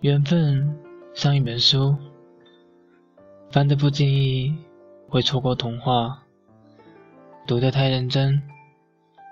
[0.00, 0.78] 缘分
[1.12, 1.96] 像一本书，
[3.50, 4.56] 翻得不经意
[5.08, 6.22] 会错过童话，
[7.48, 8.40] 读得太认真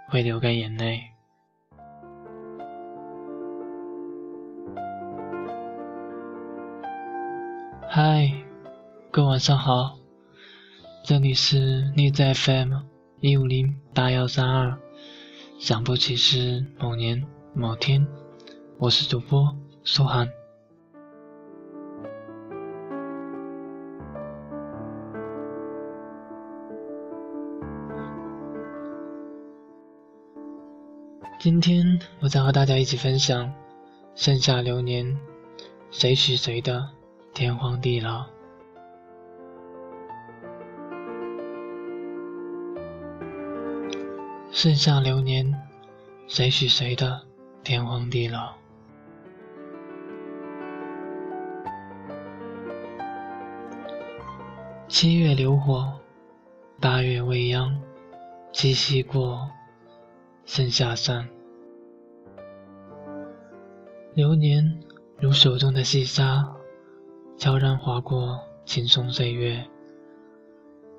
[0.08, 1.04] 会流干眼泪。
[7.88, 8.32] 嗨，
[9.12, 9.96] 各位晚上好，
[11.05, 12.72] 这里是逆在 FM
[13.20, 14.77] 一五零八幺三二，
[15.60, 17.24] 想不起是某年
[17.55, 18.05] 某天，
[18.78, 20.28] 我是主播苏涵。
[31.38, 33.46] 今天我将和大家一起分享
[34.14, 35.04] 《盛夏流年》，
[35.90, 36.88] 谁许谁的
[37.34, 38.24] 天荒地老？
[44.50, 45.55] 盛夏流年，
[46.27, 47.20] 谁许谁的
[47.62, 48.55] 天荒地老？
[54.89, 55.92] 七月流火，
[56.80, 57.78] 八月未央，
[58.52, 59.50] 七夕过。
[60.48, 61.28] 盛夏散，
[64.14, 64.78] 流年
[65.19, 66.55] 如手中的细沙，
[67.36, 69.67] 悄然划过青松岁月。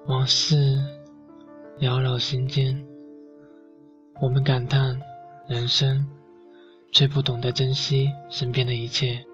[0.05, 0.77] 往事
[1.79, 2.85] 缭绕心间，
[4.21, 5.01] 我们感叹
[5.47, 6.05] 人生，
[6.91, 9.25] 却不懂得珍惜身边的一切。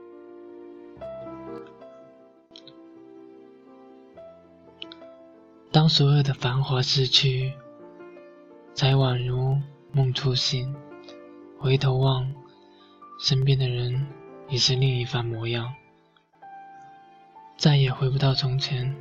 [5.72, 7.52] 当所有的繁华逝去，
[8.76, 9.58] 才宛如。
[9.96, 10.76] 梦初醒，
[11.60, 12.34] 回头望，
[13.20, 14.08] 身边的人
[14.50, 15.72] 已是另一番模样，
[17.58, 18.96] 再也回不到从前。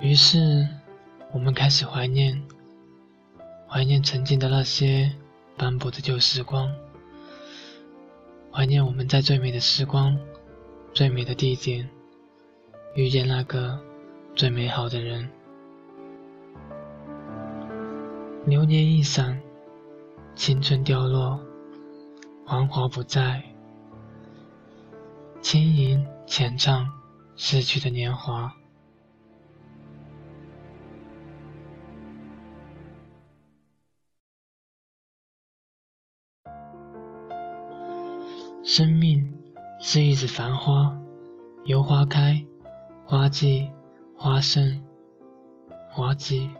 [0.00, 0.66] 于是，
[1.30, 2.42] 我们开始怀念，
[3.68, 5.12] 怀念曾经的那些
[5.58, 6.74] 斑驳的旧时光，
[8.50, 10.18] 怀念我们在最美的时光、
[10.94, 11.86] 最美的地点，
[12.94, 13.78] 遇见那个
[14.34, 15.28] 最美好的人。
[18.44, 19.40] 流年一闪，
[20.34, 21.40] 青春凋落，
[22.44, 23.40] 繁华不再，
[25.40, 26.90] 轻吟浅唱
[27.36, 28.52] 逝去的年华。
[38.64, 39.32] 生命
[39.78, 40.98] 是一枝繁花，
[41.64, 42.44] 由花开、
[43.04, 43.70] 花季、
[44.16, 44.84] 花盛、
[45.88, 46.50] 花季。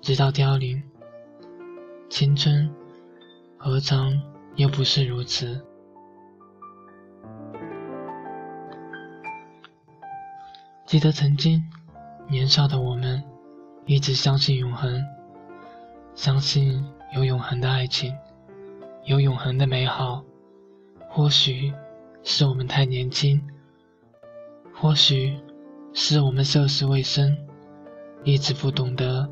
[0.00, 0.82] 直到凋零，
[2.08, 2.70] 青春
[3.56, 4.20] 何尝
[4.56, 5.60] 又不是如此？
[10.86, 11.62] 记得曾经
[12.28, 13.22] 年少的我们，
[13.84, 15.04] 一直相信永恒，
[16.14, 16.82] 相信
[17.14, 18.16] 有永恒的爱情，
[19.04, 20.24] 有永恒的美好。
[21.10, 21.72] 或许
[22.22, 23.42] 是我们太年轻，
[24.72, 25.38] 或许
[25.92, 27.36] 是我们涉世未深，
[28.24, 29.28] 一直不懂得。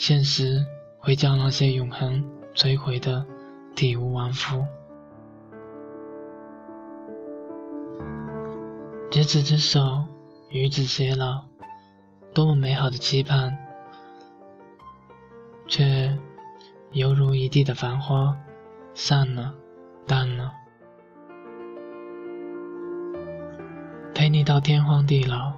[0.00, 0.64] 现实
[0.98, 2.24] 会将那些永恒
[2.54, 3.22] 摧毁的
[3.76, 4.64] 体无完肤。
[9.10, 10.06] 执子之手，
[10.48, 11.44] 与子偕老，
[12.32, 13.54] 多么美好的期盼，
[15.68, 16.18] 却
[16.92, 18.34] 犹如一地的繁花，
[18.94, 19.52] 散了，
[20.06, 20.50] 淡了。
[24.14, 25.52] 陪你到天荒地老，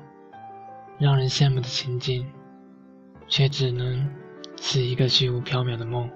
[0.99, 2.29] 让人羡慕的情景，
[3.29, 4.21] 却只能。
[4.57, 6.11] 是一个虚无缥缈的梦，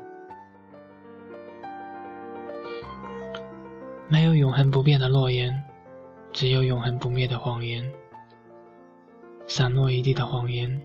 [4.09, 5.63] 没有永恒不变的诺言，
[6.33, 7.85] 只有永恒不灭的谎言。
[9.49, 10.81] 散落一地的谎言，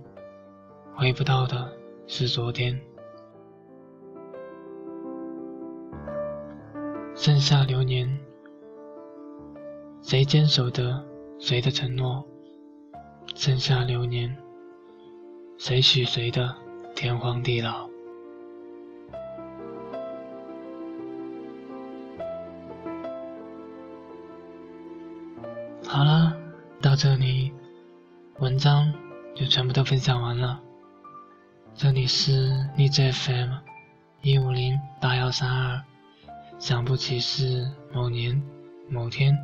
[0.96, 1.72] 回不到的
[2.08, 2.80] 是昨天。
[7.16, 8.20] 盛夏流年，
[10.02, 11.04] 谁坚守的
[11.40, 12.24] 谁的承诺？
[13.36, 14.36] 盛夏流年，
[15.58, 16.56] 谁许谁的？
[17.02, 17.90] 天荒地老。
[25.88, 26.32] 好了，
[26.80, 27.52] 到这里，
[28.38, 28.94] 文章
[29.34, 30.62] 就全部都分享完了。
[31.74, 33.50] 这里是荔枝 FM
[34.22, 35.82] 一五零八幺三二，
[36.59, 38.40] 想不起是某年
[38.88, 39.36] 某天，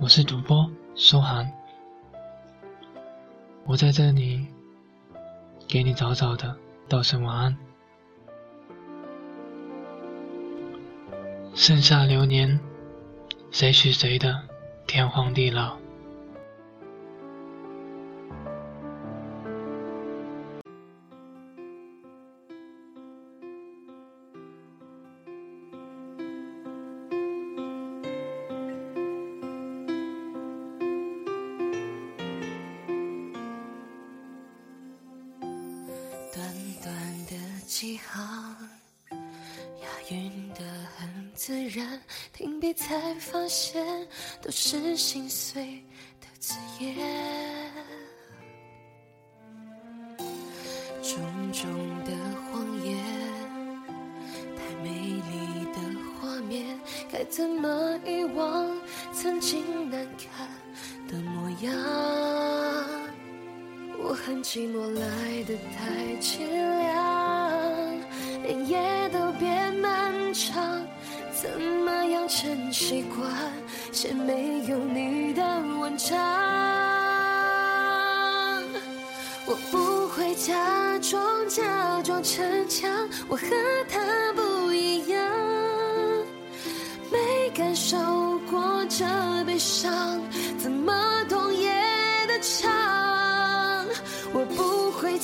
[0.00, 1.48] 我是主播苏涵，
[3.66, 4.48] 我在这里
[5.68, 6.56] 给你早早的。
[6.88, 7.56] 道声晚安。
[11.54, 12.60] 盛夏流年，
[13.50, 14.42] 谁许谁的
[14.86, 15.76] 天荒地老？
[37.72, 38.54] 几行，
[39.10, 40.60] 押韵的
[40.94, 41.98] 很自然，
[42.30, 43.82] 停笔才发现
[44.42, 45.82] 都是心碎
[46.20, 46.94] 的字眼。
[51.02, 51.18] 重
[51.50, 51.64] 重
[52.04, 52.12] 的
[52.52, 52.94] 谎言，
[54.54, 55.78] 太美丽的
[56.20, 56.78] 画面，
[57.10, 58.70] 该怎么遗忘
[59.14, 60.46] 曾经难看
[61.08, 61.72] 的模样？
[64.04, 66.51] 我恨寂寞，来的太凄凉，
[68.42, 70.84] 连夜都变漫长，
[71.32, 73.30] 怎么养成习惯
[73.92, 75.42] 写没有你的
[75.78, 76.18] 文章？
[79.46, 82.90] 我不会假装假装逞强，
[83.28, 83.46] 我和
[83.88, 85.20] 他不一样，
[87.10, 87.96] 没感受
[88.50, 89.04] 过这
[89.44, 90.20] 悲伤，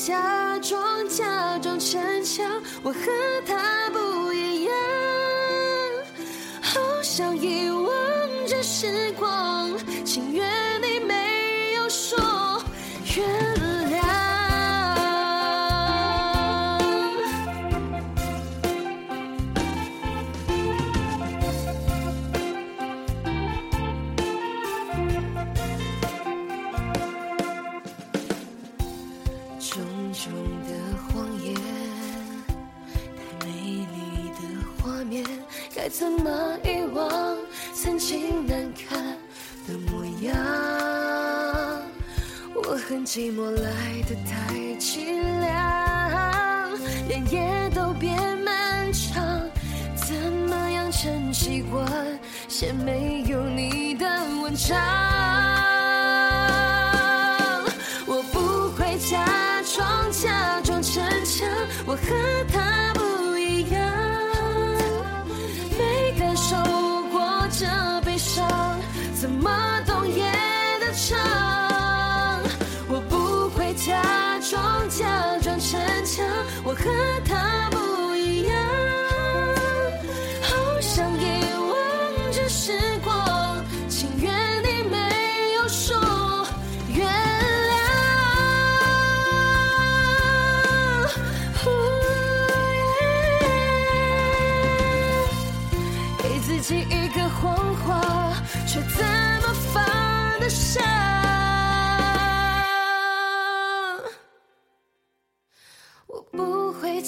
[0.09, 2.43] 假装假装逞强，
[2.83, 2.99] 我和
[3.47, 4.73] 他不一样，
[6.63, 7.93] 好想遗忘
[8.47, 9.71] 这时光，
[10.07, 10.49] 情愿
[35.99, 37.37] 怎么遗忘
[37.75, 39.03] 曾经难看
[39.67, 40.33] 的模样？
[42.55, 46.71] 我恨寂寞，来得太凄凉，
[47.09, 49.41] 连夜都变漫长，
[49.97, 51.85] 怎么养成习惯
[52.47, 54.07] 写没有你的
[54.41, 55.18] 文章？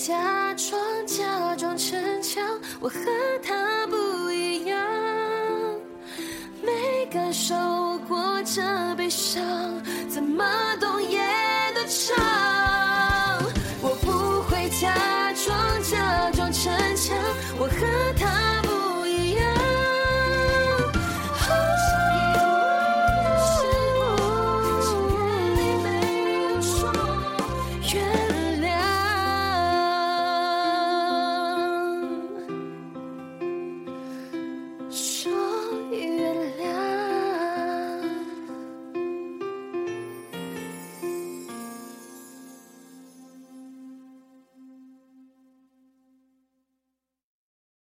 [0.07, 2.43] 假装假装逞强，
[2.81, 2.97] 我和
[3.43, 4.79] 他不一样，
[6.63, 7.55] 没感受
[8.09, 8.63] 过这
[8.97, 9.43] 悲伤，
[10.09, 10.43] 怎么
[10.81, 11.19] 懂夜
[11.75, 12.17] 的长？
[13.83, 14.91] 我不会假
[15.35, 17.15] 装假装逞强，
[17.59, 18.50] 我和他。